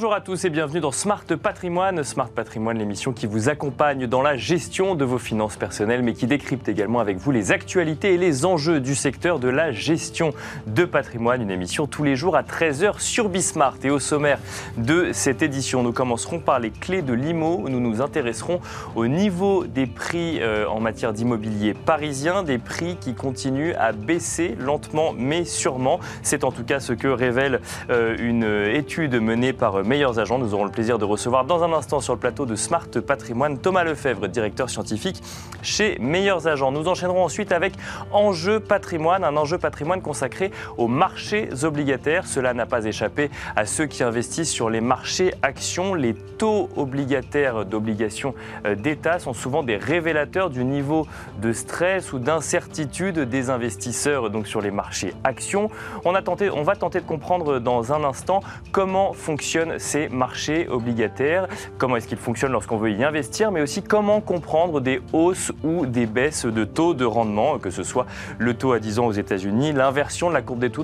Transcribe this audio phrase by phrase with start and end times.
[0.00, 2.02] Bonjour à tous et bienvenue dans Smart Patrimoine.
[2.04, 6.26] Smart Patrimoine, l'émission qui vous accompagne dans la gestion de vos finances personnelles, mais qui
[6.26, 10.32] décrypte également avec vous les actualités et les enjeux du secteur de la gestion
[10.66, 11.42] de patrimoine.
[11.42, 13.76] Une émission tous les jours à 13h sur Bismart.
[13.84, 14.38] Et au sommaire
[14.78, 17.68] de cette édition, nous commencerons par les clés de l'IMO.
[17.68, 18.62] Nous nous intéresserons
[18.96, 24.56] au niveau des prix euh, en matière d'immobilier parisien, des prix qui continuent à baisser
[24.58, 26.00] lentement mais sûrement.
[26.22, 28.44] C'est en tout cas ce que révèle euh, une
[28.74, 30.38] étude menée par Meilleurs Agents.
[30.38, 33.58] Nous aurons le plaisir de recevoir dans un instant sur le plateau de Smart Patrimoine
[33.58, 35.20] Thomas Lefebvre, directeur scientifique
[35.62, 36.70] chez Meilleurs Agents.
[36.70, 37.72] Nous enchaînerons ensuite avec
[38.12, 42.28] Enjeu Patrimoine, un enjeu patrimoine consacré aux marchés obligataires.
[42.28, 45.94] Cela n'a pas échappé à ceux qui investissent sur les marchés actions.
[45.94, 51.08] Les taux obligataires d'obligations euh, d'État sont souvent des révélateurs du niveau
[51.42, 55.68] de stress ou d'incertitude des investisseurs donc sur les marchés actions.
[56.04, 61.96] On, on va tenter de comprendre dans un instant comment fonctionnent ces marchés obligataires, comment
[61.96, 66.06] est-ce qu'ils fonctionnent lorsqu'on veut y investir, mais aussi comment comprendre des hausses ou des
[66.06, 68.06] baisses de taux de rendement, que ce soit
[68.38, 70.82] le taux à 10 ans aux États-Unis, l'inversion de la courbe des taux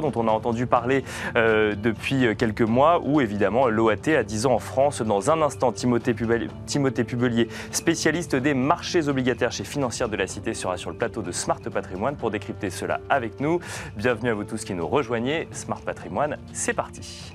[0.00, 1.04] dont, on a entendu parler
[1.36, 5.02] euh, depuis quelques mois, ou évidemment l'OAT à 10 ans en France.
[5.02, 10.76] Dans un instant, Timothée, Pubelier, spécialiste des marchés obligataires chez Financière de la Cité, sera
[10.76, 13.60] sur le plateau de Smart Patrimoine pour décrypter cela avec nous.
[13.96, 15.48] Bienvenue à vous tous qui nous rejoignez.
[15.52, 17.34] Smart Patrimoine, c'est parti.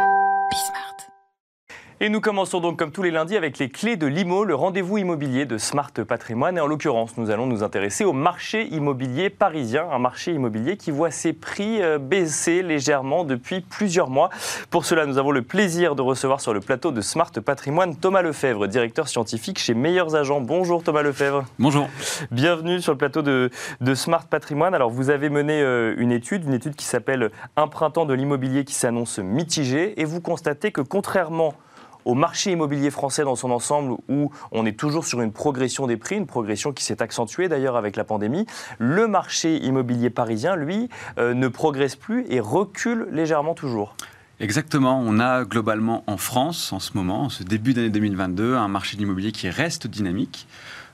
[2.03, 4.97] Et nous commençons donc comme tous les lundis avec les clés de l'IMO, le rendez-vous
[4.97, 6.57] immobilier de Smart Patrimoine.
[6.57, 10.89] Et en l'occurrence, nous allons nous intéresser au marché immobilier parisien, un marché immobilier qui
[10.89, 14.31] voit ses prix euh, baisser légèrement depuis plusieurs mois.
[14.71, 18.23] Pour cela, nous avons le plaisir de recevoir sur le plateau de Smart Patrimoine Thomas
[18.23, 20.41] Lefebvre, directeur scientifique chez Meilleurs Agents.
[20.41, 21.45] Bonjour Thomas Lefebvre.
[21.59, 21.87] Bonjour.
[22.31, 24.73] Bienvenue sur le plateau de, de Smart Patrimoine.
[24.73, 28.65] Alors vous avez mené euh, une étude, une étude qui s'appelle Un printemps de l'immobilier
[28.65, 31.53] qui s'annonce mitigé et vous constatez que contrairement
[32.05, 35.97] au marché immobilier français dans son ensemble, où on est toujours sur une progression des
[35.97, 38.45] prix, une progression qui s'est accentuée d'ailleurs avec la pandémie,
[38.79, 43.95] le marché immobilier parisien, lui, euh, ne progresse plus et recule légèrement toujours.
[44.39, 44.99] Exactement.
[45.05, 48.97] On a globalement en France, en ce moment, en ce début d'année 2022, un marché
[48.97, 50.47] de l'immobilier qui reste dynamique.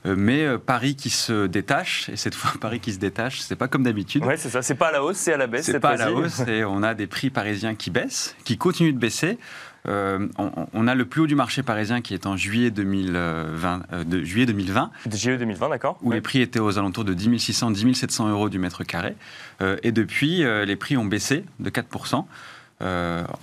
[0.06, 3.56] Euh, mais euh, Paris qui se détache, et cette fois Paris qui se détache, c'est
[3.56, 4.24] pas comme d'habitude.
[4.26, 5.66] Oui, c'est ça, c'est pas à la hausse, c'est à la baisse.
[5.66, 8.94] C'est pas à la hausse, et on a des prix parisiens qui baissent, qui continuent
[8.94, 9.38] de baisser.
[9.86, 10.28] Euh,
[10.74, 13.82] on, a le plus haut du marché parisien qui est en juillet 2020.
[13.92, 14.90] Euh, de juillet 2020.
[15.10, 15.98] juillet 2020, d'accord.
[16.02, 19.14] Où les prix étaient aux alentours de 10 600, 10 700 euros du mètre carré.
[19.62, 22.24] Euh, et depuis, les prix ont baissé de 4%.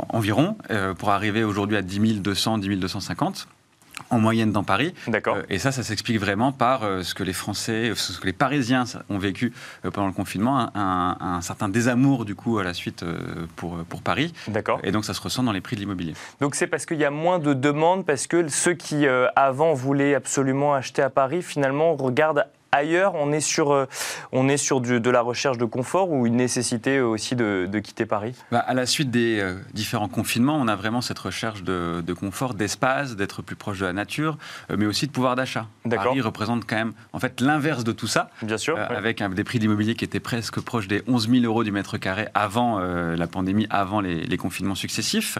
[0.09, 0.57] environ,
[0.97, 3.47] pour arriver aujourd'hui à 10 200, 10 250
[4.09, 4.93] en moyenne dans Paris.
[5.07, 5.37] D'accord.
[5.49, 9.17] et ça, ça s'explique vraiment par ce que les Français, ce que les Parisiens ont
[9.17, 13.03] vécu pendant le confinement, un, certain désamour du coup à la suite
[13.55, 14.33] pour, pour Paris.
[14.47, 14.79] D'accord.
[14.83, 16.13] Et donc ça se ressent dans les prix de l'immobilier.
[16.39, 19.05] Donc c'est parce qu'il y a moins de demandes, parce que ceux qui
[19.35, 23.85] avant voulaient absolument acheter à Paris, finalement regardent ailleurs, on est sur, euh,
[24.31, 28.35] on est sur de la recherche de confort ou une nécessité aussi de, quitter Paris?
[28.51, 32.53] Bah, À la suite des euh, différents confinements, on a vraiment cette recherche de, confort,
[32.53, 34.37] d'espace, d'être plus proche de la nature,
[34.69, 35.67] euh, mais aussi de pouvoir d'achat.
[35.89, 38.29] Paris représente quand même en fait l'inverse de tout ça.
[38.41, 38.77] Bien sûr.
[38.77, 42.27] Avec des prix d'immobilier qui étaient presque proches des 11 000 euros du mètre carré
[42.33, 45.37] avant la pandémie, avant les, confinements successifs.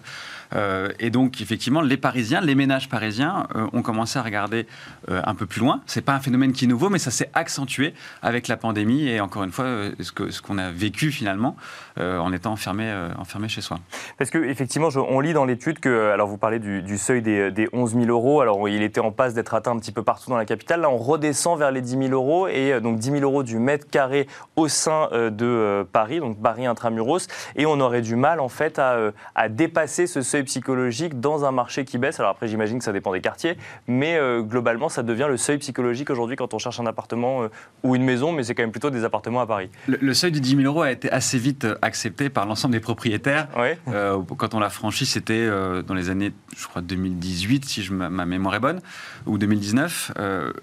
[1.00, 4.66] et donc, effectivement, les Parisiens, les ménages parisiens ont commencé à regarder
[5.08, 5.82] un peu plus loin.
[5.86, 9.20] C'est pas un phénomène qui est nouveau, mais ça s'est accentué avec la pandémie et
[9.22, 11.56] encore une fois, euh, ce qu'on a vécu finalement
[11.98, 13.80] euh, en étant enfermé, euh, enfermé chez soi.
[14.18, 17.94] Parce qu'effectivement, on lit dans l'étude que, alors vous parlez du, seuil des, des, 11
[17.94, 20.46] 000 euros, alors il était en passe d'être atteint un petit peu partout dans la
[20.46, 23.60] capitale, là on redescend vers les 10 000 euros et donc 10 000 euros du
[23.60, 28.50] mètre carré au sein de Paris, donc Paris intramuros, et on aurait du mal en
[28.50, 32.20] fait à dépasser ce seuil psychologique dans un marché qui baisse.
[32.20, 36.10] Alors après j'imagine que ça dépend des quartiers, mais globalement ça devient le seuil psychologique
[36.10, 37.50] aujourd'hui quand on cherche un appartement euh,
[37.84, 39.70] ou une maison, mais c'est quand même plutôt des appartements à Paris.
[39.88, 42.80] Le, seuil de 10 000 euros a été assez vite euh, accepté par l'ensemble des
[42.80, 43.48] propriétaires.
[43.88, 45.48] Euh, quand on l'a franchi, c'était
[45.86, 48.82] dans les années, je crois, 2018, si je, ma mémoire est bonne,
[49.26, 50.14] ou 2019.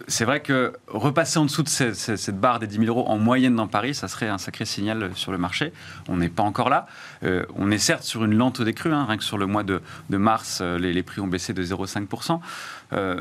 [0.09, 3.55] c'est vrai que repasser en dessous de cette, barre des 10 000 euros en moyenne
[3.55, 5.73] dans Paris, ça serait un sacré signal sur le marché.
[6.09, 6.87] On n'est pas encore là.
[7.55, 9.81] on est certes sur une lente décrue, hein, rien que sur le mois de,
[10.11, 12.41] mars, les, les, prix ont baissé de 0,5%.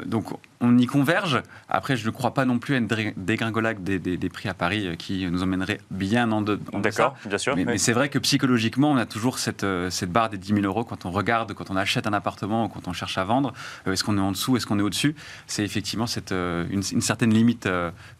[0.06, 1.42] donc on y converge.
[1.70, 2.88] Après, je ne crois pas non plus à une
[3.18, 7.38] dégringolade des, des, prix à Paris euh, qui nous emmènerait bien en, de, D'accord, bien
[7.38, 7.56] sûr.
[7.56, 10.66] Mais, c'est vrai que psychologiquement, on a toujours cette, euh, cette barre des 10 000
[10.66, 13.54] euros quand on regarde, quand on achète un appartement ou quand on cherche à vendre.
[13.88, 15.16] Euh, est-ce qu'on est en dessous, est-ce qu'on est au-dessus?
[15.48, 17.68] C'est effectivement cette, une, certaine limite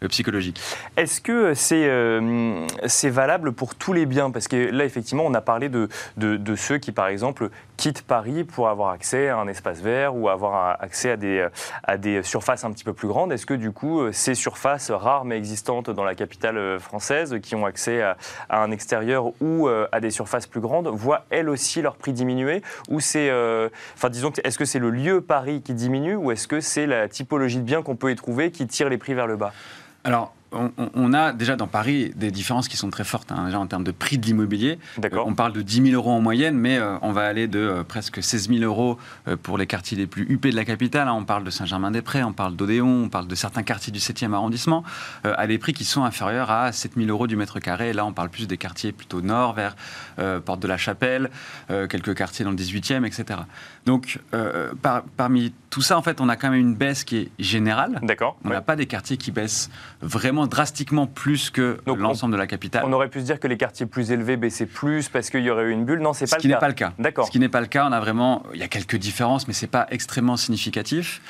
[0.08, 0.60] psychologique.
[0.96, 1.90] Est-ce que c'est
[2.86, 4.30] c'est valable pour tous les biens?
[4.30, 8.02] Parce que là, effectivement, on a parlé de, de, de ceux qui, par exemple, quittent
[8.02, 11.46] Paris pour avoir accès à un espace vert ou avoir accès à des,
[11.84, 13.30] à des surfaces un petit peu plus grandes.
[13.30, 17.36] Est-ce que du coup, euh, ces surfaces rares mais existantes dans la capitale euh, française,
[17.42, 18.16] qui ont accès à,
[18.48, 22.62] un extérieur ou euh, à des surfaces plus grandes, voient elles aussi leur prix diminuer
[22.88, 27.58] Ou est-ce que c'est le lieu Paris qui diminue ou est-ce que c'est la typologie
[27.58, 29.52] de biens qu'on peut y trouver qui tire les prix vers le bas?
[30.52, 33.84] On, a déjà dans Paris des différences qui sont très fortes, hein, déjà en termes
[33.84, 34.78] de prix de l'immobilier.
[35.12, 37.84] on parle de 10 000 euros en moyenne, mais euh, on va aller de euh,
[37.84, 41.08] presque 16 000 euros euh, pour les quartiers les plus huppés de la capitale.
[41.08, 41.14] Hein.
[41.14, 44.84] on parle de Saint-Germain-des-Prés, on parle d'Odéon, on parle de certains quartiers du 7e arrondissement,
[45.24, 47.92] à des prix qui sont inférieurs à 7 000 euros du mètre carré.
[47.92, 49.76] là, on parle plus des quartiers plutôt nord, vers
[50.44, 51.30] Porte de la Chapelle,
[51.68, 53.40] quelques quartiers dans le 18e, etc.
[53.86, 54.18] Donc,
[55.16, 57.98] parmi tout ça, en fait, on a quand même une baisse qui est générale.
[58.02, 58.36] D'accord.
[58.44, 59.70] On n'a pas des quartiers qui baissent
[60.02, 62.84] vraiment drastiquement plus que l'ensemble de la capitale.
[62.86, 65.48] On aurait pu se dire que les quartiers plus élevés baissaient plus parce qu'il y
[65.48, 66.00] aurait eu une bulle.
[66.00, 66.92] Non, c'est pas Ce qui n'est pas le cas.
[66.98, 67.26] D'accord.
[67.26, 67.86] Ce qui n'est pas le cas.
[67.88, 71.22] On a vraiment, il y a quelques différences, mais c'est pas extrêmement significatif.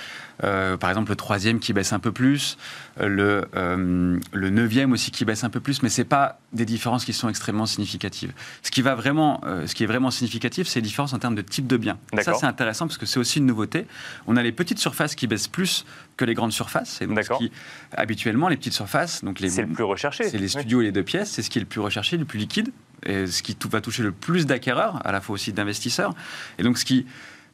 [0.44, 2.56] Euh, par exemple, le troisième qui baisse un peu plus,
[3.00, 6.38] euh, le, euh, le neuvième aussi qui baisse un peu plus, mais ce n'est pas
[6.52, 8.32] des différences qui sont extrêmement significatives.
[8.62, 11.42] Ce qui, va vraiment, ce qui est vraiment significatif, c'est les différences en termes de
[11.42, 11.98] type de bien.
[12.20, 13.86] Ça, c'est intéressant parce que c'est aussi une nouveauté.
[14.26, 15.84] On a les petites surfaces qui baissent plus
[16.16, 17.00] que les grandes surfaces.
[17.00, 17.50] Et donc, qui,
[17.96, 20.28] habituellement, les petites surfaces, donc les, c'est le plus recherché.
[20.28, 22.24] C'est les studios et les deux pièces, c'est ce qui est le plus recherché, le
[22.24, 22.70] plus liquide,
[23.04, 26.14] et ce qui va toucher le plus d'acquéreurs, à la fois aussi d'investisseurs.
[26.58, 27.06] Et donc, ce qui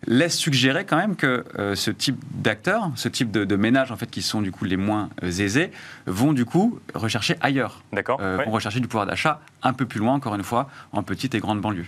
[0.06, 4.10] laisse suggérer quand même que euh, ce type d'acteurs, ce type de, ménages en fait
[4.10, 5.72] qui sont du coup les moins euh, aisés,
[6.06, 7.82] vont du coup rechercher ailleurs.
[7.92, 8.18] D'accord.
[8.22, 11.34] Euh, vont rechercher du pouvoir d'achat un peu plus loin, encore une fois, en petite
[11.34, 11.86] et grande banlieue.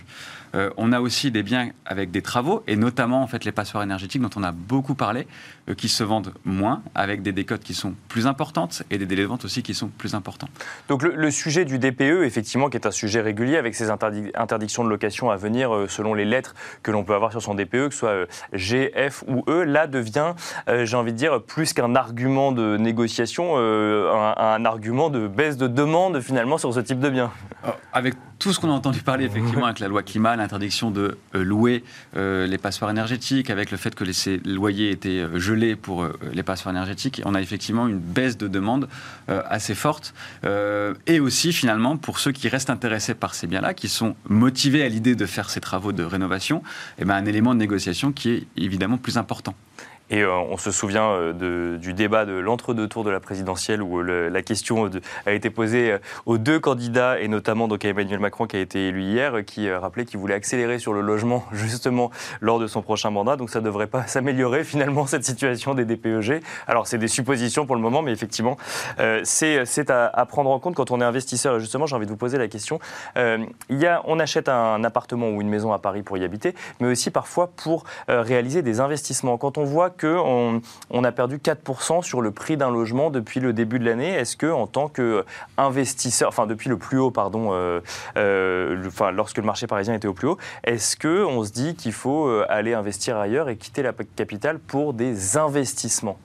[0.55, 3.83] Euh, on a aussi des biens avec des travaux, et notamment en fait les passoires
[3.83, 5.27] énergétiques dont on a beaucoup parlé,
[5.69, 9.23] euh, qui se vendent moins, avec des décotes qui sont plus importantes et des délais
[9.23, 10.49] de vente aussi qui sont plus importants.
[10.89, 14.89] Donc le, sujet du DPE, effectivement, qui est un sujet régulier avec ces interdictions de
[14.89, 17.91] location à venir euh, selon les lettres que l'on peut avoir sur son DPE, que
[17.91, 20.33] ce soit G, F ou E, là devient,
[20.67, 25.67] j'ai envie de dire, plus qu'un argument de négociation, un, un argument de baisse de
[25.67, 27.31] demande finalement sur ce type de biens.
[27.93, 31.43] Avec tout ce qu'on a entendu parler effectivement avec la loi climat, l'interdiction de euh,
[31.43, 31.83] louer
[32.17, 36.41] euh, les passoires énergétiques, avec le fait que les loyers étaient euh, gelés pour les
[36.41, 38.89] passoires énergétiques, on a effectivement une baisse de demande
[39.27, 40.13] assez forte.
[40.43, 44.89] et aussi finalement pour ceux qui restent intéressés par ces biens-là, qui sont motivés à
[44.89, 46.63] l'idée de faire ces travaux de rénovation,
[46.97, 49.53] eh ben, un élément de négociation qui est évidemment plus important.
[50.11, 54.03] Et euh, on se souvient euh, du débat de l'entre-deux tours de la présidentielle où
[54.03, 54.89] la question
[55.25, 58.89] a été posée euh, aux deux candidats et notamment à Emmanuel Macron qui a été
[58.89, 62.11] élu hier, qui rappelait qu'il voulait accélérer sur le logement justement
[62.41, 63.37] lors de son prochain mandat.
[63.37, 66.41] Donc ça ne devrait pas s'améliorer finalement cette situation des DPEG.
[66.67, 68.57] Alors c'est des suppositions pour le moment, mais effectivement
[69.23, 71.55] c'est à, prendre en compte quand on est investisseur.
[71.55, 72.79] Et justement, j'ai envie de vous poser la question.
[73.15, 77.47] on achète un appartement ou une maison à Paris pour y habiter, mais aussi parfois
[77.47, 79.37] pour réaliser des investissements.
[79.37, 83.53] Quand on voit qu'on on a perdu 4% sur le prix d'un logement depuis le
[83.53, 84.09] début de l'année.
[84.09, 87.79] Est-ce que, en tant qu'investisseur, enfin depuis le plus haut, pardon, euh,
[88.17, 92.27] euh, lorsque le marché parisien était au plus haut, est-ce qu'on se dit qu'il faut
[92.27, 96.19] euh, aller investir ailleurs et quitter la capitale pour des investissements?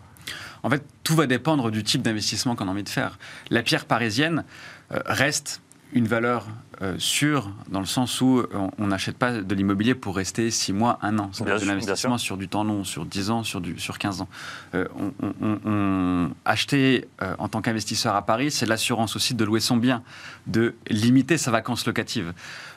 [0.62, 3.18] En fait, tout va dépendre du type d'investissement qu'on a envie de faire.
[3.50, 4.44] La pierre parisienne
[4.90, 5.60] reste
[5.92, 6.46] une valeur
[6.82, 10.74] euh, sûre, dans le sens où euh, on n'achète pas de l'immobilier pour rester 6
[10.74, 11.30] mois, 1 an.
[11.32, 14.28] C'est de l'investissement sur du temps long, sur 10 ans, sur, du, sur 15 ans.
[14.74, 14.86] Euh,
[15.22, 20.02] on, acheter en tant qu'investisseur à Paris, c'est l'assurance aussi de louer son bien,
[20.46, 22.32] de limiter sa vacance locative.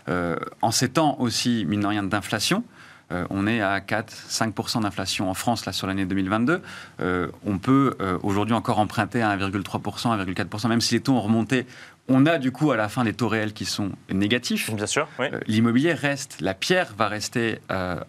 [0.07, 2.63] en ces temps aussi, mine de rien, d'inflation,
[3.11, 6.61] on est à 4-5% d'inflation en France là, sur l'année 2022.
[6.99, 11.65] on peut aujourd'hui encore emprunter à 1,3%, 1,4%, même si les taux ont remonté
[12.09, 14.73] on a du coup à la fin des taux réels qui sont négatifs.
[14.73, 15.07] Bien sûr.
[15.19, 15.27] Oui.
[15.31, 17.99] Euh, l'immobilier reste, la pierre va rester euh,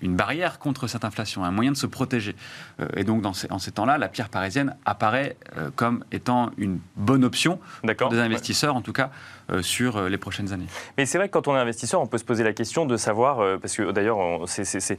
[0.00, 2.36] une barrière contre cette inflation, un moyen de se protéger.
[2.80, 5.36] Euh, et donc dans ces, en ces temps-là, la pierre parisienne apparaît
[5.76, 7.58] comme étant une bonne option
[7.98, 9.10] pour des investisseurs, en tout cas
[9.60, 10.66] sur les prochaines années.
[10.96, 12.96] Mais c'est vrai que quand on est investisseur, on peut se poser la question de
[12.96, 14.98] savoir, parce que d'ailleurs c'est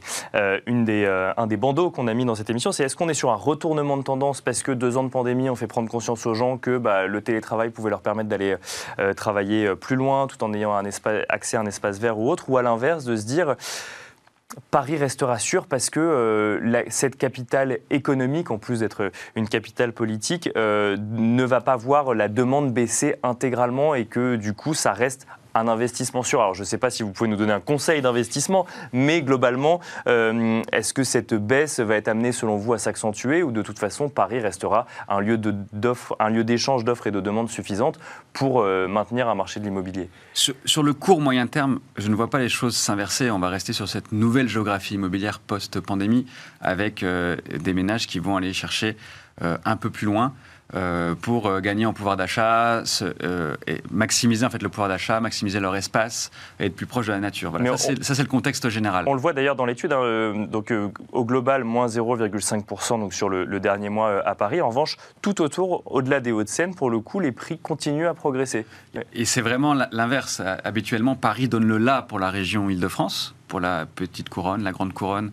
[0.66, 3.14] une des, un des bandeaux qu'on a mis dans cette émission, c'est est-ce qu'on est
[3.14, 6.26] sur un retournement de tendance parce que deux ans de pandémie ont fait prendre conscience
[6.26, 8.56] aux gens que bah, le télétravail pouvait leur permettre d'aller
[8.98, 10.84] euh, travailler plus loin tout en ayant un
[11.28, 13.56] accès à un espace vert ou autre, ou à l'inverse, de se dire
[14.70, 20.48] Paris restera sûr parce que euh, cette capitale économique, en plus d'être une capitale politique,
[20.56, 25.26] euh, ne va pas voir la demande baisser intégralement et que du coup ça reste
[25.58, 26.40] un investissement sûr.
[26.40, 29.80] Alors je ne sais pas si vous pouvez nous donner un conseil d'investissement, mais globalement,
[30.06, 33.78] euh, est-ce que cette baisse va être amenée selon vous à s'accentuer ou de toute
[33.78, 35.38] façon Paris restera un lieu
[36.44, 37.98] d'échange d'offres et de demandes suffisantes
[38.32, 40.10] pour euh, maintenir un marché de l'immobilier?
[40.34, 43.30] Sur, le court moyen terme, je ne vois pas les choses s'inverser.
[43.30, 46.26] On va rester sur cette nouvelle géographie immobilière post-pandémie
[46.60, 48.96] avec euh, des ménages qui vont aller chercher
[49.66, 50.32] un peu plus loin.
[50.74, 52.82] Euh, pour euh, gagner en pouvoir d'achat,
[53.22, 53.54] euh,
[53.92, 57.20] maximiser en fait le pouvoir d'achat, maximiser leur espace et être plus proche de la
[57.20, 57.52] nature.
[57.52, 57.76] Voilà.
[57.76, 59.04] Ça, c'est le contexte général.
[59.06, 60.74] On le voit d'ailleurs dans l'étude, hein, donc
[61.12, 64.60] au global moins 0,5% donc sur le, dernier mois à Paris.
[64.60, 68.66] En revanche, tout autour, au-delà des Hauts-de-Seine, pour le coup, les prix continuent à progresser.
[69.12, 70.42] Et c'est vraiment l'inverse.
[70.64, 74.92] Habituellement, Paris donne le là pour la région Île-de-France, pour la petite couronne, la grande
[74.92, 75.30] couronne,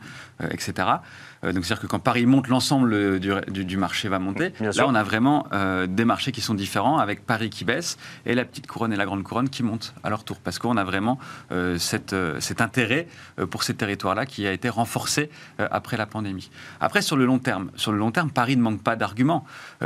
[0.52, 1.00] etc.
[1.44, 4.54] Euh, donc c'est-à-dire que quand Paris monte, l'ensemble du, marché va monter.
[4.60, 8.36] Là, on a vraiment euh, des marchés qui sont différents, avec Paris qui baisse et
[8.36, 10.84] la petite couronne et la grande couronne qui montent à leur tour, parce qu'on a
[10.84, 11.20] vraiment
[11.52, 13.08] euh, cette, cet intérêt
[13.50, 16.50] pour ces territoires-là qui a été renforcé après la pandémie.
[16.80, 19.46] Après, sur le long terme, sur le long terme, Paris ne manque pas d'arguments.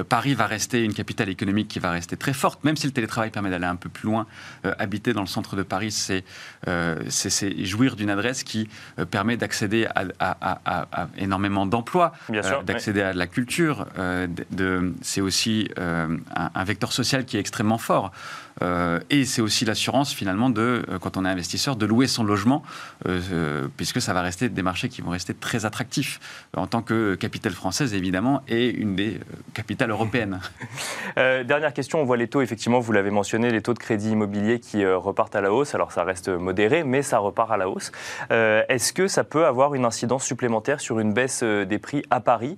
[0.09, 3.31] Paris va rester une capitale économique qui va rester très forte, même si le télétravail
[3.31, 4.27] permet d'aller un peu plus loin.
[4.63, 6.23] habiter dans le centre de Paris, c'est
[7.65, 8.69] jouir d'une adresse qui
[9.09, 9.87] permet d'accéder
[10.19, 10.46] à
[11.17, 13.85] énormément d'emplois, euh, d'accéder à de la culture.
[13.97, 14.27] Euh,
[15.01, 18.11] c'est aussi euh, un, vecteur social qui est extrêmement fort.
[18.61, 22.23] Euh, et c'est aussi l'assurance finalement de, euh, quand on est investisseur, de louer son
[22.23, 22.63] logement,
[23.07, 26.19] euh, puisque ça va rester des marchés qui vont rester très attractifs
[26.55, 29.19] en tant que capitale française évidemment et une des
[29.53, 30.39] capitales européennes.
[31.15, 34.59] dernière question, on voit les taux, effectivement, vous l'avez mentionné, les taux de crédit immobilier
[34.59, 35.75] qui repartent à la hausse.
[35.75, 37.91] Alors ça reste modéré, mais ça repart à la hausse.
[38.29, 42.57] Est-ce que ça peut avoir une incidence supplémentaire sur une baisse des prix à Paris,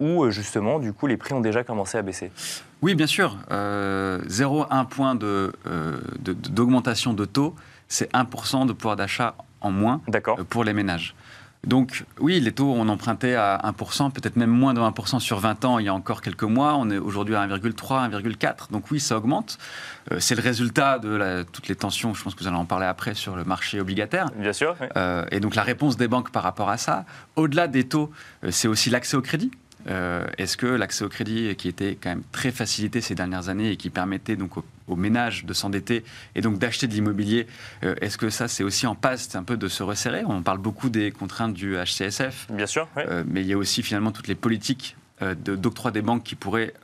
[0.00, 2.30] où justement, du coup, les prix ont déjà commencé à baisser?
[2.82, 3.36] Oui, bien sûr.
[3.48, 7.54] 0,1 euh, point euh, d'augmentation de, de, taux,
[7.88, 11.14] c'est 1% de pouvoir d'achat en moins euh, pour les ménages.
[11.64, 15.64] Donc oui, les taux, on empruntait à 1%, peut-être même moins de 1% sur 20
[15.64, 16.76] ans il y a encore quelques mois.
[16.76, 18.70] On est aujourd'hui à 1,3, 1,4.
[18.70, 19.58] Donc oui, ça augmente.
[20.18, 23.14] c'est le résultat de toutes les tensions, je pense que vous allez en parler après,
[23.14, 24.30] sur le marché obligataire.
[24.36, 24.76] Bien sûr.
[25.32, 27.04] et donc la réponse des banques par rapport à ça,
[27.34, 28.12] au-delà des taux,
[28.50, 29.50] c'est aussi l'accès au crédit.
[29.88, 33.70] Euh, est-ce que l'accès au crédit, qui était quand même très facilité ces dernières années
[33.70, 34.52] et qui permettait donc
[34.88, 37.46] aux, ménages de s'endetter et donc d'acheter de l'immobilier,
[37.84, 40.24] euh, est-ce que ça c'est aussi en passe un peu de se resserrer?
[40.26, 42.48] On parle beaucoup des contraintes du HCSF.
[42.50, 42.88] Bien sûr.
[42.96, 44.96] Euh, mais il y a aussi finalement toutes les politiques
[45.38, 46.74] d'octroi des banques qui pourraient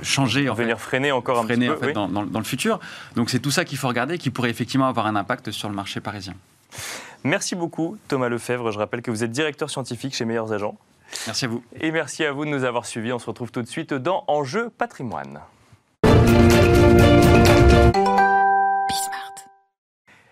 [0.00, 2.78] changer, en venir freiner encore un petit peu, dans, dans, le futur.
[3.16, 5.74] Donc c'est tout ça qu'il faut regarder, qui pourrait effectivement avoir un impact sur le
[5.74, 6.34] marché parisien.
[7.24, 8.70] Merci beaucoup Thomas Lefebvre.
[8.70, 10.78] Je rappelle que vous êtes directeur scientifique chez Meilleurs Agents.
[11.26, 11.62] Merci à vous.
[11.80, 13.12] Et merci à vous de nous avoir suivis.
[13.12, 15.40] On se retrouve tout de suite dans Enjeu patrimoine.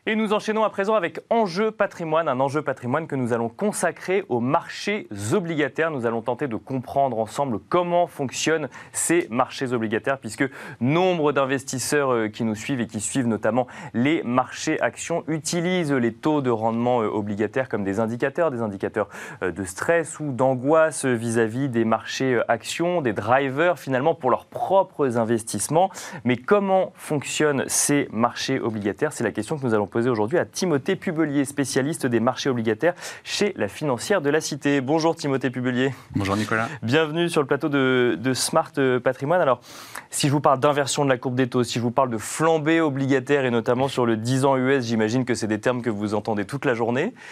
[0.06, 4.24] Et nous enchaînons à présent avec Enjeu patrimoine, un enjeu patrimoine que nous allons consacrer
[4.30, 5.90] aux marchés obligataires.
[5.90, 10.48] Nous allons tenter de comprendre ensemble comment fonctionnent ces marchés obligataires, puisque
[10.80, 16.14] nombre d'investisseurs euh, qui nous suivent et qui suivent notamment les marchés actions utilisent les
[16.14, 19.10] taux de rendement euh, obligataires comme des indicateurs, des indicateurs
[19.42, 25.18] euh, de stress ou d'angoisse vis-à-vis des marchés actions, des drivers finalement pour leurs propres
[25.18, 25.90] investissements.
[26.24, 29.12] Mais comment fonctionnent ces marchés obligataires?
[29.12, 32.94] C'est la question que nous allons poser aujourd'hui à Timothée Pubelier, spécialiste des marchés obligataires
[33.24, 34.80] chez la financière de la Cité.
[34.80, 35.92] Bonjour Timothée Pubelier.
[36.14, 36.68] Bonjour Nicolas.
[36.82, 39.40] Bienvenue sur le plateau de, Smart Patrimoine.
[39.40, 39.60] Alors,
[40.08, 42.18] si je vous parle d'inversion de la courbe des taux, si je vous parle de
[42.18, 45.90] flambée obligataire et notamment sur le 10 ans US, j'imagine que c'est des termes que
[45.90, 47.14] vous entendez toute la journée.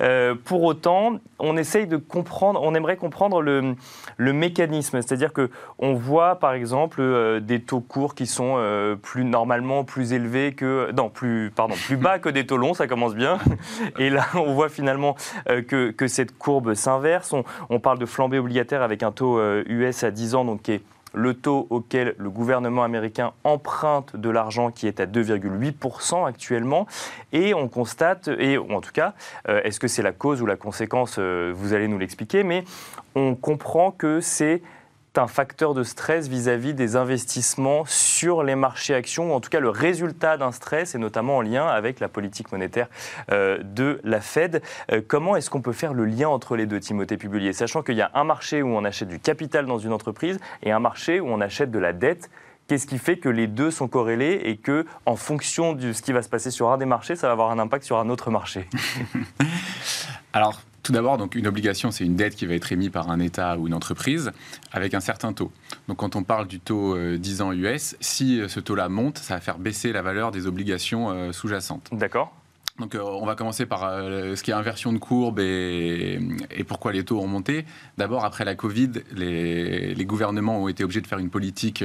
[0.00, 3.74] Euh, pour autant, on essaye de comprendre, on aimerait comprendre le,
[4.16, 5.00] le mécanisme.
[5.00, 10.12] C'est-à-dire qu'on voit par exemple euh, des taux courts qui sont euh, plus normalement plus
[10.12, 10.90] élevés que.
[10.92, 13.38] Non, plus, pardon, plus bas que des taux longs, ça commence bien.
[13.98, 15.16] Et là, on voit finalement
[15.48, 17.32] euh, que, que cette courbe s'inverse.
[17.32, 20.62] On, on, parle de flambée obligataire avec un taux US euh, à 10 ans, donc
[20.62, 20.82] qui est
[21.14, 26.86] le taux auquel le gouvernement américain emprunte de l'argent qui est à 2,8% actuellement.
[27.32, 29.14] Et on constate, et en tout cas,
[29.48, 32.64] euh, est-ce que c'est la cause ou la conséquence Vous allez nous l'expliquer, mais
[33.14, 34.60] on comprend que c'est
[35.18, 39.60] un facteur de stress vis-à-vis des investissements sur les marchés actions, ou en tout cas
[39.60, 42.88] le résultat d'un stress, et notamment en lien avec la politique monétaire
[43.32, 44.62] euh, de la Fed.
[44.92, 47.96] Euh, comment est-ce qu'on peut faire le lien entre les deux, Timothée Publier Sachant qu'il
[47.96, 51.20] y a un marché où on achète du capital dans une entreprise et un marché
[51.20, 52.30] où on achète de la dette?
[52.66, 56.12] Qu'est-ce qui fait que les deux sont corrélés et que, en fonction de ce qui
[56.12, 58.30] va se passer sur un des marchés, ça va avoir un impact sur un autre
[58.30, 58.66] marché?
[60.32, 63.18] Alors, tout d'abord, donc une obligation, c'est une dette qui va être émise par un
[63.18, 64.30] État ou une entreprise
[64.70, 65.50] avec un certain taux.
[65.88, 69.18] Donc, quand on parle du taux 10 euh, ans US, si euh, ce taux-là monte,
[69.18, 71.88] ça va faire baisser la valeur des obligations euh, sous-jacentes.
[71.90, 72.32] D'accord.
[72.78, 76.18] Donc on va commencer par ce qui est inversion de courbe et,
[76.66, 77.64] pourquoi les taux ont monté.
[77.98, 81.84] D'abord, après la Covid, les, les, gouvernements ont été obligés de faire une politique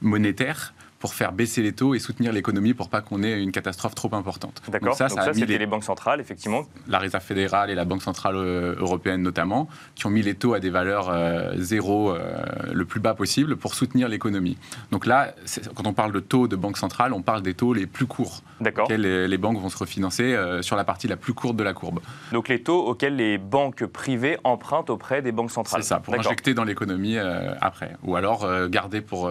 [0.00, 3.94] monétaire pour faire baisser les taux et soutenir l'économie pour pas qu'on ait une catastrophe
[3.94, 4.60] trop importante.
[4.68, 4.90] D'accord.
[4.90, 5.66] Donc ça, ça, c'était les...
[5.66, 6.66] banques centrales, effectivement.
[6.88, 10.52] La Réserve fédérale et la Banque centrale euh, européenne notamment, qui ont mis les taux
[10.52, 14.58] à des valeurs euh, zéro euh, le plus bas possible pour soutenir l'économie.
[14.90, 15.34] Donc là,
[15.74, 18.42] quand on parle de taux de banque centrale, on parle des taux les plus courts.
[18.60, 18.86] D'accord.
[18.90, 22.00] Les, les banques vont se refinancer sur la partie la plus courte de la courbe.
[22.30, 25.82] Donc les taux auxquels les banques privées empruntent auprès des banques centrales.
[25.82, 27.16] C'est ça, pour injecter dans l'économie
[27.62, 27.96] après.
[28.02, 29.30] Ou alors garder pour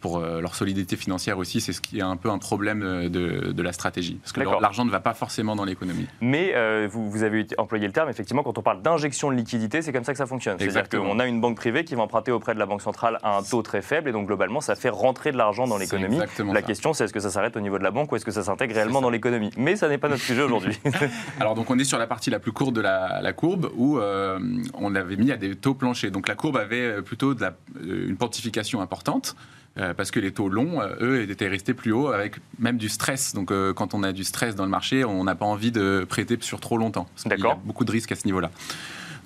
[0.00, 3.08] pour euh, leur solidité financière aussi, c'est ce qui est un peu un problème euh,
[3.08, 4.18] de, la stratégie.
[4.22, 6.06] Parce que l'argent ne va pas forcément dans l'économie.
[6.20, 9.82] Mais euh, vous, vous, avez employé le terme, effectivement, quand on parle d'injection de liquidité,
[9.82, 10.56] c'est comme ça que ça fonctionne.
[10.58, 13.36] C'est-à-dire qu'on a une banque privée qui va emprunter auprès de la Banque centrale à
[13.38, 16.18] un taux très faible, et donc globalement, ça fait rentrer de l'argent dans l'économie.
[16.52, 18.30] La question, c'est est-ce que ça s'arrête au niveau de la banque ou est-ce que
[18.30, 19.50] ça s'intègre réellement dans l'économie?
[19.56, 20.78] Mais ça n'est pas notre sujet aujourd'hui.
[21.40, 24.94] Alors, donc, on est sur la partie la plus courte de la, courbe où on
[24.94, 26.12] avait mis à des taux planchers.
[26.12, 27.48] Donc, la courbe avait plutôt de
[27.82, 29.36] une pontification importante.
[29.78, 32.88] Euh, parce que les taux longs, euh, eux, étaient restés plus hauts avec même du
[32.88, 33.34] stress.
[33.34, 36.04] Donc euh, quand on a du stress dans le marché, on n'a pas envie de
[36.08, 37.08] prêter sur trop longtemps.
[37.24, 38.50] Il y a beaucoup de risques à ce niveau-là.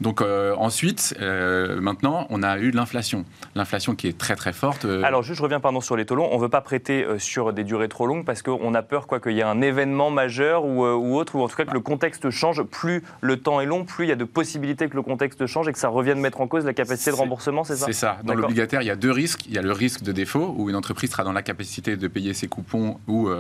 [0.03, 3.25] Donc euh, ensuite, euh, maintenant, on a eu l'inflation.
[3.55, 4.85] L'inflation qui est très très forte.
[4.85, 5.03] Euh.
[5.05, 6.29] Alors juste, je reviens pardon sur les taux longs.
[6.33, 9.21] On ne veut pas prêter sur des durées trop longues parce qu'on a peur quoi
[9.21, 11.81] qu'il y ait un événement majeur ou, ou, autre, ou en tout cas que le
[11.81, 12.63] contexte change.
[12.65, 15.69] Plus le temps est long, plus il y a de possibilités que le contexte change
[15.69, 18.19] et que ça revienne mettre en cause la capacité de remboursement, c'est ça C'est ça.
[18.25, 19.47] Dans l'obligataire, il y a deux risques.
[19.47, 22.09] Il y a le risque de défaut, où une entreprise sera dans la capacité de
[22.09, 23.31] payer ses coupons ou,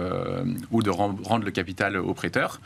[0.70, 2.60] ou de rendre le capital au prêteur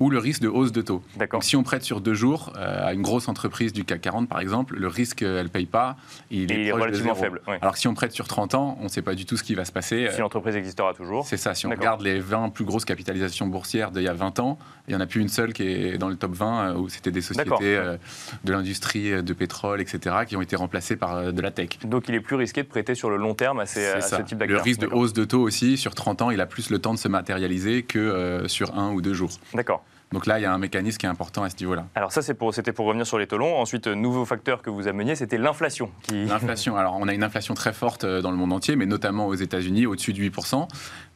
[0.00, 1.02] ou le risque de hausse de taux.
[1.30, 4.28] Donc, si on prête sur deux jours euh, à une grosse entreprise du CAC 40,
[4.28, 5.96] par exemple, le risque, elle ne paye pas,
[6.30, 7.42] il est, relativement faible.
[7.60, 9.54] Alors si on prête sur 30 ans, on ne sait pas du tout ce qui
[9.54, 10.08] va se passer.
[10.10, 11.26] Si l'entreprise existera toujours.
[11.26, 11.54] C'est ça.
[11.54, 14.92] Si on regarde les 20 plus grosses capitalisations boursières d'il y a 20 ans, il
[14.92, 17.10] n'y en a plus une seule qui est dans le top 20, euh, où c'était
[17.10, 17.98] des sociétés euh,
[18.44, 21.78] de l'industrie de pétrole, etc., qui ont été remplacées par de la tech.
[21.84, 24.22] Donc il est plus risqué de prêter sur le long terme à, ces, à ce
[24.22, 24.56] type d'acteurs.
[24.56, 26.94] Le risque de hausse de taux aussi, sur 30 ans, il a plus le temps
[26.94, 29.30] de se matérialiser que sur un ou deux jours.
[29.54, 29.84] D'accord.
[30.12, 31.86] Donc là, il y a un mécanisme qui est important à ce niveau-là.
[31.94, 33.56] Alors ça, c'était pour, pour revenir sur les taux longs.
[33.58, 35.90] Ensuite, nouveau facteur que vous ameniez, c'était l'inflation.
[36.02, 36.24] Qui...
[36.24, 36.76] L'inflation.
[36.76, 39.34] Alors, on a une inflation très forte euh, dans le monde entier, mais notamment aux
[39.34, 40.66] États-Unis, au-dessus de 8%.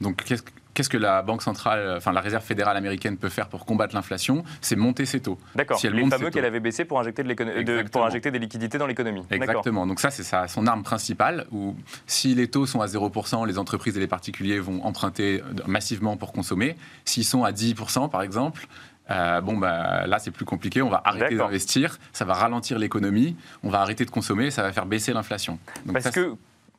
[0.01, 0.45] Donc, qu'est-ce
[0.75, 4.45] Qu'est-ce que la Banque centrale, enfin la Réserve fédérale américaine peut faire pour combattre l'inflation
[4.61, 5.39] C'est monter ses taux.
[5.55, 5.79] D'accord.
[5.79, 9.23] Si les fameux qu'elle avait baissé pour injecter, de pour injecter des liquidités dans l'économie.
[9.31, 9.87] Exactement.
[9.87, 11.47] Donc ça, c'est son arme principale.
[11.53, 16.17] Où si les taux sont à 0%, les entreprises et les particuliers vont emprunter massivement
[16.17, 16.77] pour consommer.
[17.05, 18.67] S'ils sont à 10%, par exemple,
[19.11, 20.83] euh, bon, bah, là, c'est plus compliqué.
[20.83, 21.99] On va arrêter d'investir.
[22.13, 23.37] Ça va ralentir l'économie.
[23.63, 24.51] On va arrêter de consommer.
[24.51, 25.59] Ça va faire baisser l'inflation.
[25.93, 26.37] Parce que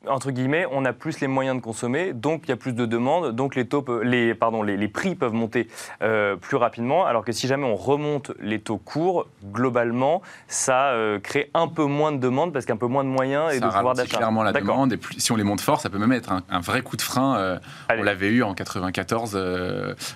[0.08, 2.86] entre guillemets, on a plus les moyens de consommer, donc il y a plus de
[2.86, 5.68] demandes, donc les, taux, les, pardon, les, prix peuvent monter
[6.02, 11.18] euh, plus rapidement, alors que si jamais on remonte les taux courts, globalement, ça euh,
[11.18, 13.94] crée un peu moins de demandes parce qu'un peu moins de moyens et de pouvoir
[13.94, 14.16] d'achat.
[14.16, 16.82] clairement la demande, et si on les monte fort, ça peut même être un, vrai
[16.82, 17.36] coup de frein.
[17.38, 17.58] Euh,
[17.90, 19.32] on l'avait eu en 94,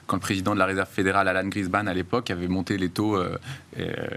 [0.06, 3.18] quand le président de la Réserve fédérale, Alan Greenspan, à l'époque, avait monté les taux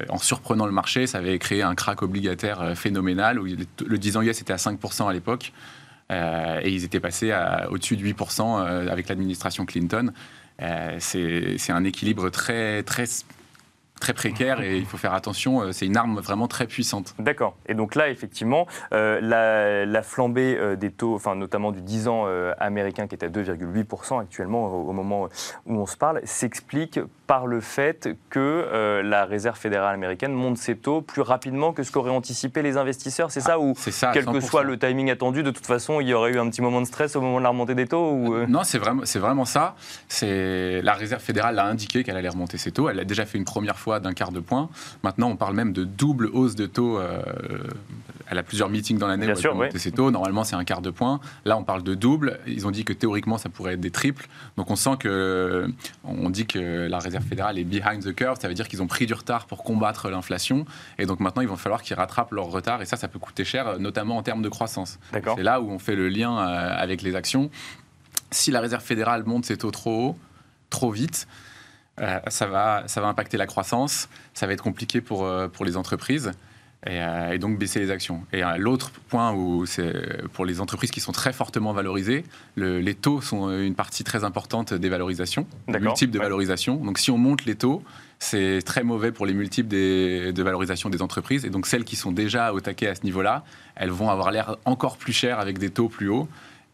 [0.10, 4.22] en surprenant le marché, ça avait créé un crack obligataire phénoménal, où le 10 ans
[4.22, 5.52] US était à 5% à l'époque.
[6.12, 7.34] Euh, et ils étaient passés
[7.70, 10.12] au-dessus de 8% euh, avec l'administration Clinton.
[10.62, 13.06] Euh, c'est un équilibre très, très
[14.04, 15.62] très précaire et il faut faire attention.
[15.62, 17.16] Euh, c'est une arme vraiment très puissante.
[17.20, 17.56] D'accord.
[17.68, 22.26] Et donc là, effectivement, euh, la, flambée euh, des taux, enfin notamment du 10 ans
[22.60, 25.30] américain qui est à 2,8% actuellement au, moment
[25.66, 30.76] où on se parle, s'explique par le fait que la Réserve fédérale américaine monte ses
[30.76, 33.32] taux plus rapidement que ce qu'auraient anticipé les investisseurs.
[33.32, 33.74] C'est ça ah, ou
[34.14, 36.62] quel que soit le timing attendu, de toute façon, il y aurait eu un petit
[36.62, 39.46] moment de stress au moment de la remontée des taux ou Non, c'est vraiment, vraiment
[39.46, 39.76] ça.
[40.22, 42.90] La Réserve fédérale a indiqué qu'elle allait remonter ses taux.
[42.90, 44.70] Elle l'a déjà fait une première fois d'un quart de point.
[45.04, 46.98] Maintenant, on parle même de double hausse de taux.
[47.00, 47.22] Euh,
[48.30, 50.10] elle a plusieurs meetings dans l'année pour monter ses taux.
[50.10, 51.20] Normalement, c'est un quart de point.
[51.46, 52.40] Là, on parle de double.
[52.48, 54.28] Ils ont dit que théoriquement, ça pourrait être des triples.
[54.58, 55.68] Donc, on sent que,
[56.04, 58.40] on dit que la Réserve fédérale est behind the curve.
[58.40, 60.66] Ça veut dire qu'ils ont pris du retard pour combattre l'inflation.
[60.98, 62.82] Et donc, maintenant, il va falloir qu'ils rattrapent leur retard.
[62.82, 65.00] Et ça, ça peut coûter cher, notamment en termes de croissance.
[65.12, 67.50] C'est là où on fait le lien euh, avec les actions.
[68.32, 70.18] Si la Réserve fédérale monte ses taux trop haut,
[70.70, 71.28] trop vite,
[72.02, 75.66] euh, ça, va, ça va impacter la croissance, ça va être compliqué pour, euh, pour
[75.66, 76.32] les entreprises.
[76.88, 78.24] et, donc baisser les actions.
[78.34, 82.26] Et l'autre point où c'est pour les entreprises qui sont très fortement valorisées,
[82.58, 86.76] les taux sont une partie très importante des valorisations, des multiples de valorisation.
[86.76, 87.84] Donc si on monte les taux,
[88.20, 91.46] c'est très mauvais pour les multiples de valorisation des entreprises.
[91.46, 94.58] Et donc celles qui sont déjà au taquet à ce niveau-là, elles vont avoir l'air
[94.66, 96.28] encore plus chères avec des taux plus hauts.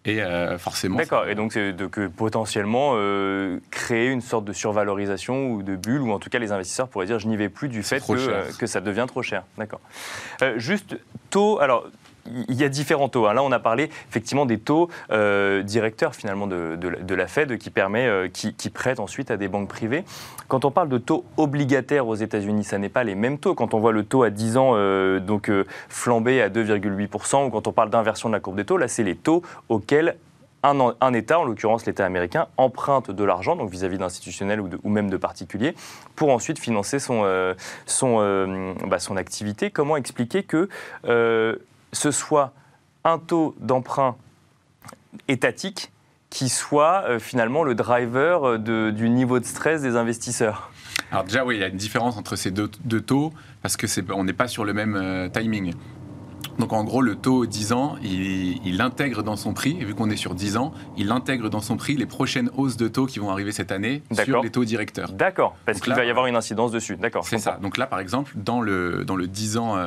[0.06, 0.98] Et euh, forcément.
[0.98, 1.28] D'accord.
[1.28, 6.12] Et donc, c'est que potentiellement euh, créer une sorte de survalorisation ou de bulle, ou
[6.12, 8.44] en tout cas, les investisseurs pourraient dire je n'y vais plus du fait que, euh,
[8.58, 9.44] que, ça devient trop cher.
[9.58, 9.82] D'accord.
[10.56, 10.98] juste
[11.30, 11.60] taux.
[11.60, 11.86] Alors,
[12.48, 13.28] il y a différents taux.
[13.28, 13.34] Hein.
[13.34, 18.08] Là, on a parlé effectivement des taux euh, directeurs finalement de, la Fed qui permet,
[18.08, 20.04] euh, qui, prêtent ensuite à des banques privées.
[20.48, 23.56] Quand on parle de taux obligataires aux États-Unis, ça n'est pas les mêmes taux.
[23.56, 25.52] Quand on voit le taux à 10 ans euh, donc
[25.90, 29.04] flamber à 2,8% ou quand on parle d'inversion de la courbe des taux, là, c'est
[29.04, 30.18] les taux auxquels
[30.62, 35.16] un, État, en l'occurrence l'État américain, emprunte de l'argent, donc vis-à-vis d'institutionnels ou, même de
[35.16, 35.74] particuliers,
[36.18, 39.72] pour ensuite financer son, bah, son activité.
[39.72, 40.68] Comment expliquer que
[41.94, 42.54] ce soit
[43.04, 44.16] un taux d'emprunt
[45.28, 45.92] étatique
[46.30, 50.72] qui soit euh, finalement le driver euh, du niveau de stress des investisseurs
[51.12, 52.68] Alors déjà, oui, il y a une différence entre ces deux,
[53.02, 55.74] taux parce que on n'est pas sur le même euh, timing.
[56.60, 60.10] Donc en gros, le taux 10 ans, il, intègre dans son prix, et vu qu'on
[60.10, 63.20] est sur 10 ans, il intègre dans son prri les prochaines hausses de taux qui
[63.20, 65.12] vont arriver cette année sur les taux directeurs.
[65.12, 66.98] D'accord, parce qu'il va y avoir une incidence dessus.
[66.98, 67.26] D'accord.
[67.26, 67.60] C'est ça.
[67.62, 69.78] Donc là, par exemple, dans le, dans le 10 ans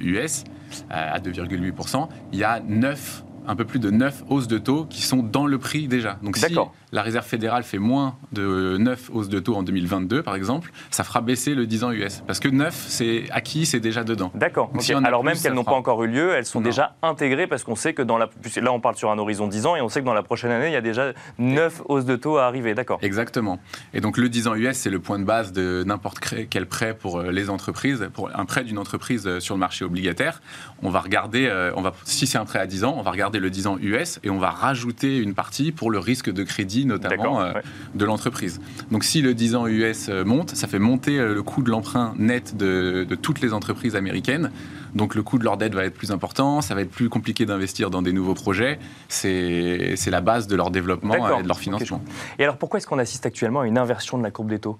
[0.00, 0.44] US,
[0.90, 4.86] euh, à 2,8%, il y a 9 un peu plus de 9 hausses de taux
[4.86, 6.18] qui sont dans le prix déjà.
[6.22, 6.54] Donc si
[6.94, 11.02] la Réserve fédérale fait moins de 9 hausses de taux en 2022, par exemple, ça
[11.02, 12.22] fera baisser le 10 ans US.
[12.24, 14.30] Parce que 9, c'est acquis, c'est déjà dedans.
[14.34, 14.70] D'accord.
[15.04, 17.94] Alors même qu'elles n'ont pas encore eu lieu, elles sont déjà intégrées parce qu'on sait
[17.94, 18.30] que dans la...
[18.62, 20.52] Là, on parle sur un horizon 10 ans et on sait que dans la prochaine
[20.52, 22.74] année, il y a déjà 9 hausses de taux à arriver.
[22.74, 23.00] D'accord.
[23.02, 23.58] Exactement.
[23.92, 26.94] Et donc le 10 ans US, c'est le point de base de n'importe quel prêt
[26.94, 28.08] pour euh, les entreprises.
[28.14, 30.40] Pour un prêt d'une entreprise euh, sur le marché obligataire,
[30.82, 33.10] on va regarder, euh, on va, si c'est un prêt à 10 ans, on va
[33.10, 36.44] regarder le 10 ans US et on va rajouter une partie pour le risque de
[36.44, 37.52] crédit notamment euh,
[37.94, 38.60] de l'entreprise.
[38.90, 41.70] Donc si le 10 ans US euh, monte, ça fait monter euh, le coût de
[41.70, 44.50] l'emprunt net de, toutes les entreprises américaines.
[44.94, 47.46] Donc le coût de leur dette va être plus important, ça va être plus compliqué
[47.46, 48.78] d'investir dans des nouveaux projets.
[49.08, 52.00] C'est la base de leur développement et de leur financement.
[52.38, 54.78] Et alors pourquoi est-ce qu'on assiste actuellement à une inversion de la courbe des taux?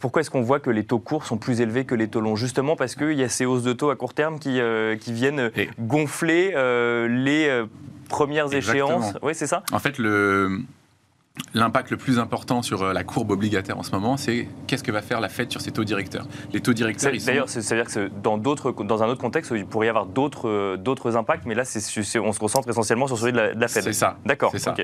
[0.00, 2.36] Pourquoi est-ce qu'on voit que les taux courts sont plus élevés que les taux longs?
[2.36, 4.58] Justement parce qu'il y a ces hausses de taux à court terme qui,
[5.00, 6.52] qui viennent gonfler
[7.10, 7.64] les
[8.12, 9.14] premières échéances.
[9.22, 9.64] Oui, c'est ça?
[9.72, 10.60] En fait, le,
[11.54, 14.92] L'impact le plus important sur euh, la courbe obligataire en ce moment, c'est qu'est-ce que
[14.92, 16.26] va faire la Fed sur ses taux directeurs?
[16.52, 20.04] Les taux directeurs, D'ailleurs, c'est-à-dire que dans, dans un autre contexte, il pourrait y avoir
[20.04, 23.82] d'autres, euh, impacts, mais là, on se concentre essentiellement sur celui de la, Fed.
[23.82, 24.18] C'est ça.
[24.26, 24.50] D'accord.
[24.52, 24.74] C'est ça.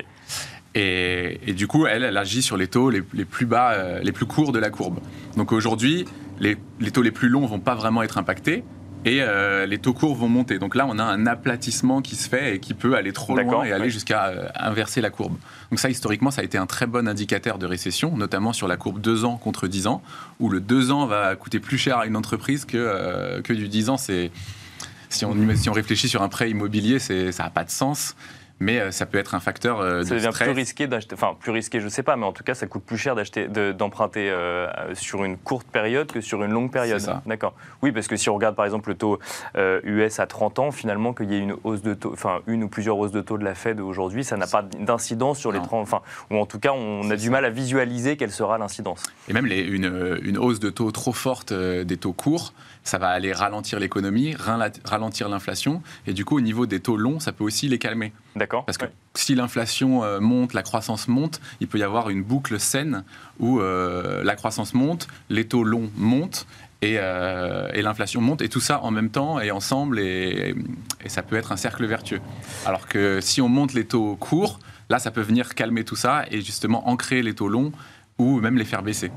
[0.73, 4.25] Et, du coup, elle, elle agit sur les taux les, plus bas, euh, les plus
[4.25, 4.99] courts de la courbe.
[5.37, 6.05] Donc aujourd'hui,
[6.39, 8.63] les, les taux les plus longs vont pas vraiment être impactés,
[9.05, 10.59] et euh, les taux courts vont monter.
[10.59, 13.63] Donc là, on a un aplatissement qui se fait et qui peut aller trop loin
[13.63, 15.37] et aller jusqu'à euh, inverser la courbe.
[15.71, 18.75] Donc ça, historiquement, ça a été un très bon indicateur de récession, notamment sur la
[18.75, 20.01] courbe 2 ans contre 10 ans,
[20.39, 23.67] où le 2 ans va coûter plus cher à une entreprise que, euh, que du
[23.67, 23.97] 10 ans.
[23.97, 28.15] Si on, si on réfléchit sur un prêt immobilier, ça n'a pas de sens
[28.59, 31.35] mais euh, ça peut être un facteur euh, de ça devient plus risqué d'acheter, enfin
[31.39, 34.29] plus risqué, je sais pas, mais en tout cas, ça coûte plus cher d'acheter, d'emprunter
[34.29, 37.01] euh, sur une courte période que sur une longue période.
[37.25, 37.53] D'accord.
[37.81, 39.19] Oui, parce que si on regarde par exemple le taux
[39.55, 42.67] US à 30 ans, finalement, qu'il y ait une hausse de taux, enfin une ou
[42.67, 45.81] plusieurs hausses de taux de la Fed aujourd'hui, ça n'a pas d'incidence sur les 30,
[45.81, 49.03] enfin, ou en tout cas, on a du mal à visualiser quelle sera l'incidence.
[49.27, 53.09] Et même les, une, une, hausse de taux trop forte des taux courts ça va
[53.09, 54.35] aller ralentir l'économie,
[54.83, 58.11] ralentir l'inflation, et du coup, au niveau des taux longs, ça peut aussi les calmer.
[58.39, 58.63] D'accord.
[58.63, 62.57] Parce que si l'inflation euh, monte, la croissance monte, il peut y avoir une boucle
[62.57, 63.03] saine
[63.37, 66.47] où euh, la croissance monte, les taux longs montent,
[66.85, 70.55] euh, et, l'inflation monte, et tout ça en même temps et ensemble, et,
[71.03, 72.21] et, ça peut être un cercle vertueux.
[72.65, 76.23] Alors que si on monte les taux courts, là, ça peut venir calmer tout ça
[76.31, 77.73] et justement ancrer les taux longs
[78.19, 79.11] ou même les faire baisser.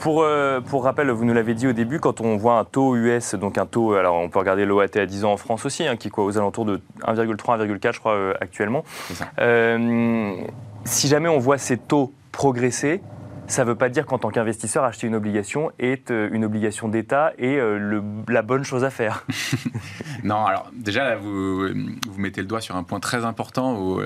[0.00, 2.96] Pour, euh, pour rappel, vous nous l'avez dit au début, quand on voit un taux
[2.96, 5.86] US, donc un taux, alors on peut regarder l'OAT à 10 ans en France aussi,
[5.86, 8.82] hein, qui est quoi, aux alentours de 1,3, 1,4 je crois euh, actuellement.
[9.38, 10.36] Euh,
[10.84, 13.02] si jamais on voit ces taux progresser,
[13.46, 17.32] ça ne veut pas dire qu'en tant qu'investisseur, acheter une obligation est une obligation d'État
[17.36, 19.26] et le, la bonne chose à faire.
[20.24, 24.00] non, alors déjà, vous, vous mettez le doigt sur un point très important où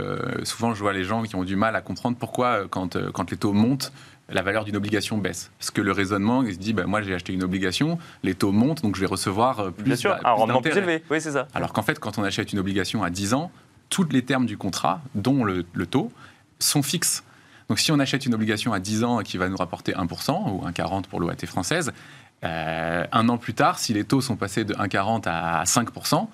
[0.45, 3.37] souvent je vois les gens qui ont du mal à comprendre pourquoi, quand, quand les
[3.37, 3.93] taux montent,
[4.29, 5.51] la valeur d'une obligation baisse.
[5.59, 8.53] Parce que le raisonnement, il se dit, bah, moi j'ai acheté une obligation, les taux
[8.53, 11.03] montent, donc je vais recevoir euh, plus, Bien sûr, un rendement plus élevé.
[11.11, 11.49] Oui, c'est ça.
[11.55, 13.51] Alors qu'en fait, quand on achète une obligation à 10 ans,
[13.91, 16.11] tous les termes du contrat, dont le, taux,
[16.59, 17.23] sont fixes.
[17.69, 20.67] Donc si on achète une obligation à 10 ans qui va nous rapporter 1% ou
[20.67, 21.93] 1,40 pour l'OAT française,
[22.43, 26.27] un an plus tard, si les taux sont passés de 1,40 à 5%,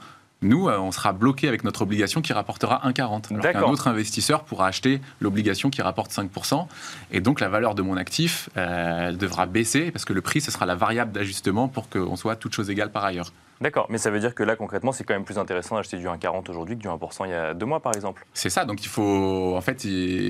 [0.42, 3.33] nous, euh, on sera bloqué avec notre obligation qui rapportera 1,40.
[3.33, 6.66] Alors qu'un autre investisseur pourra acheter l'obligation qui rapporte 5%.
[7.12, 10.50] Et donc, la valeur de mon actif euh, devra baisser parce que le prix, ce
[10.50, 13.33] sera la variable d'ajustement pour qu'on soit toute chose égale par ailleurs.
[13.61, 16.07] D'accord, mais ça veut dire que là, concrètement, c'est quand même plus intéressant d'acheter du
[16.07, 18.24] 1,40 aujourd'hui que du 1% il y a deux mois, par exemple.
[18.33, 19.55] C'est ça, donc il faut.
[19.55, 19.87] En fait,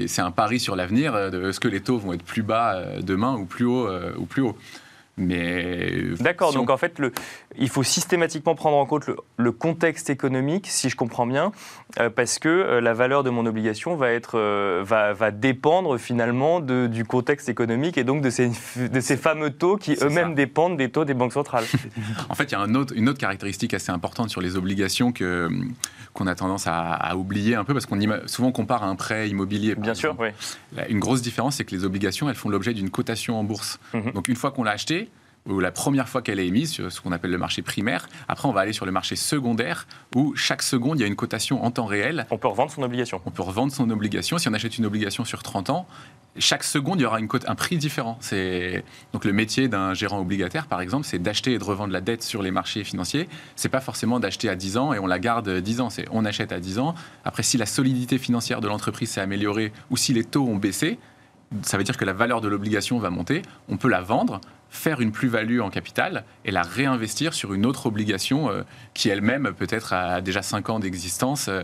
[0.08, 1.16] c'est un pari sur l'avenir.
[1.16, 4.42] Est-ce que les taux vont être plus bas euh, demain ou plus haut ou plus
[4.42, 4.56] haut
[5.20, 7.12] mais D'accord, donc en fait, le,
[7.58, 11.52] il faut systématiquement prendre en compte le, contexte économique, si je comprends bien,
[11.98, 15.98] euh, parce que euh, la valeur de mon obligation va, être, euh, va, va, dépendre
[15.98, 20.34] finalement de, du contexte économique et donc de ces, de ces fameux taux qui eux-mêmes
[20.34, 21.64] dépendent des taux des banques centrales.
[22.28, 25.12] en fait, il y a un autre, une autre caractéristique assez importante sur les obligations
[25.12, 25.48] que,
[26.12, 29.74] qu'on a tendance à, oublier un peu, parce qu'on souvent compare à un prêt immobilier.
[29.74, 30.28] Bien sûr, oui.
[30.88, 33.78] Une grosse différence, c'est que les obligations, elles font l'objet d'une cotation en bourse.
[33.92, 34.12] Mhm.
[34.12, 35.10] Donc une fois qu'on l'a acheté,
[35.46, 38.08] la première fois qu'elle est émise, sur ce qu'on appelle le marché primaire.
[38.28, 41.16] Après, on va aller sur le marché secondaire, où chaque seconde, il y a une
[41.16, 42.26] cotation en temps réel.
[42.30, 43.20] On peut revendre son obligation.
[43.24, 44.38] On peut revendre son obligation.
[44.38, 45.86] Si on achète une obligation sur 30 ans,
[46.38, 48.16] chaque seconde, il y aura une cote, un prix différent.
[48.20, 52.00] C'est donc le métier d'un gérant obligataire, par exemple, c'est d'acheter et de revendre la
[52.00, 53.28] dette sur les marchés financiers.
[53.56, 55.90] C'est pas forcément d'acheter à 10 ans et on la garde 10 ans.
[55.90, 56.94] C'est on achète à 10 ans.
[57.24, 60.98] Après, si la solidité financière de l'entreprise s'est améliorée ou si les taux ont baissé,
[61.62, 63.42] ça veut dire que la valeur de l'obligation va monter.
[63.68, 67.86] On peut la vendre faire une plus-value en capital et la réinvestir sur une autre
[67.86, 68.62] obligation euh,
[68.94, 71.48] qui elle-même peut-être a déjà 5 ans d'existence.
[71.48, 71.62] Euh.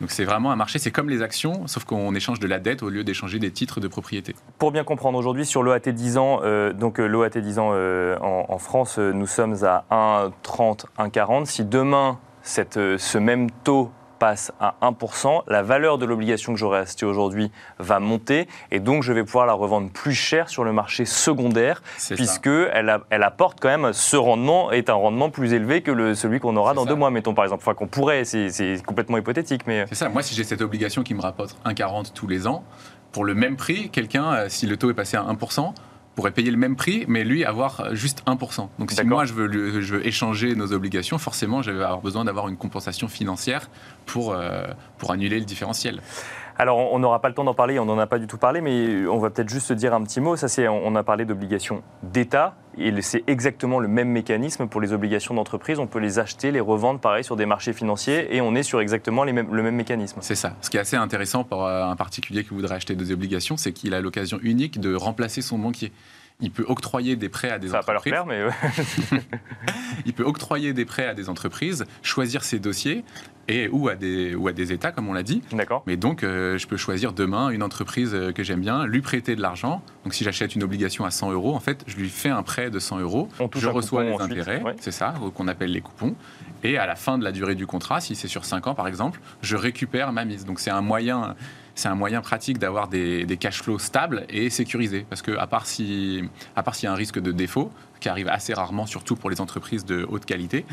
[0.00, 2.82] donc c'est vraiment un marché, c'est comme les actions, sauf qu'on échange de la dette
[2.82, 4.34] au lieu d'échanger des titres de propriété.
[4.58, 8.58] Pour bien comprendre, aujourd'hui sur l'OAT 10 ans, euh, donc l'OAT 10 ans en, en,
[8.58, 11.44] France, nous sommes à 1,30, 1,40.
[11.46, 16.80] Si demain cette, ce même taux passe à 1%, la valeur de l'obligation que j'aurais
[16.80, 20.72] achetée aujourd'hui va monter et donc je vais pouvoir la revendre plus cher sur le
[20.72, 25.82] marché secondaire puisque elle, elle, apporte quand même ce rendement est un rendement plus élevé
[25.82, 27.62] que le, celui qu'on aura dans deux mois, mettons par exemple.
[27.62, 29.66] Enfin qu'on pourrait, c'est complètement hypothétique.
[29.66, 32.64] mais C'est ça, moi si j'ai cette obligation qui me rapporte 1,40 tous les ans,
[33.12, 35.72] pour le même prix, quelqu'un, euh, si le taux est passé à 1%,
[36.18, 38.70] pourrait payer le même prix, mais lui avoir juste 1%.
[38.80, 42.24] Donc si moi je veux, je veux échanger nos obligations, forcément je vais avoir besoin
[42.24, 43.70] d'avoir une compensation financière
[44.04, 44.64] pour, euh,
[44.98, 46.00] pour annuler le différentiel.
[46.58, 48.60] Alors, on n'aura pas le temps d'en parler, on n'en a pas du tout parlé,
[48.60, 50.34] mais on va peut-être juste dire un petit mot.
[50.34, 54.92] Ça, c'est, on a parlé d'obligations d'État, et c'est exactement le même mécanisme pour les
[54.92, 55.78] obligations d'entreprise.
[55.78, 58.80] On peut les acheter, les revendre, pareil, sur des marchés financiers, et on est sur
[58.80, 60.18] exactement le même mécanisme.
[60.20, 60.54] C'est ça.
[60.62, 63.72] Ce qui est assez intéressant pour euh, un particulier qui voudrait acheter des obligations, c'est
[63.72, 65.92] qu'il a l'occasion unique de remplacer son banquier
[66.40, 68.12] il peut octroyer des prêts à des Ça entreprises.
[68.12, 68.52] Ça va pas leur plaire,
[69.10, 69.20] mais.
[70.06, 73.04] il peut octroyer des prêts à des entreprises, choisir ses dossiers
[73.48, 75.42] et ou à des ou à des États, comme on l'a dit.
[75.52, 75.82] D'accord.
[75.86, 79.34] Mais donc, euh, je peux choisir demain une entreprise euh, que j'aime bien, lui prêter
[79.34, 79.82] de l'argent.
[80.04, 82.70] Donc, si j'achète une obligation à 100 euros, en fait, je lui fais un prêt
[82.70, 83.28] de 100 euros.
[83.56, 86.14] je reçois les intérêts, c'est ça, qu'on appelle les coupons.
[86.62, 88.88] Et à la fin de la durée du contrat, si c'est sur 5 ans par
[88.88, 90.44] exemple, je récupère ma mise.
[90.44, 91.34] Donc, c'est un moyen
[91.78, 95.06] c'est un moyen pratique d'avoir des, cash flows stables et sécurisés.
[95.08, 98.86] Parce que, à part s'il y a un risque de défaut, qui arrive assez rarement,
[98.86, 100.66] surtout pour les entreprises de haute qualité,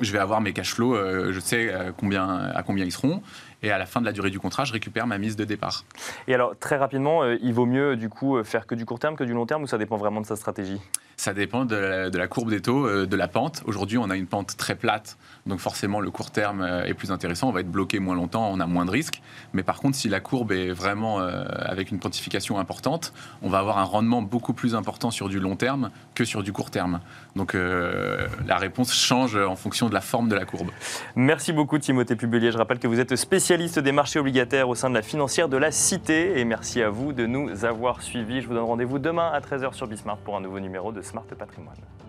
[0.00, 3.20] je vais avoir mes cash flows, euh, je sais euh, combien, à combien ils seront,
[3.62, 5.84] et à la fin de la durée du contrat, je récupère ma mise de départ.
[6.28, 9.16] Et alors, très rapidement, euh, il vaut mieux du coup faire que du court terme
[9.16, 10.80] que du long terme, ou ça dépend vraiment de sa stratégie?
[11.16, 13.62] Ça dépend de la, courbe des taux, de la pente.
[13.66, 17.48] Aujourd'hui, on a une pente très plate, donc forcément, le court terme est plus intéressant,
[17.48, 19.22] on va être bloqué moins longtemps, on a moins de risques.
[19.52, 23.78] Mais par contre, si la courbe est vraiment avec une pontification importante, on va avoir
[23.78, 27.00] un rendement beaucoup plus important sur du long terme que sur du court terme.
[27.34, 30.70] Donc la réponse change en fonction de la forme de la courbe.
[31.14, 32.52] Merci beaucoup Timothée Pubelier.
[32.52, 35.56] Je rappelle que vous êtes spécialiste des marchés obligataires au sein de la financière de
[35.56, 38.42] la Cité et merci à vous de nous avoir suivis.
[38.42, 41.28] Je vous donne rendez-vous demain à 13h sur Bismart pour un nouveau numéro de Smart
[41.38, 42.05] Patrimoine.